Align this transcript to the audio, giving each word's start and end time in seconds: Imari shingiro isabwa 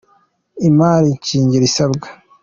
Imari 0.69 1.09
shingiro 1.27 1.63
isabwa 1.69 2.07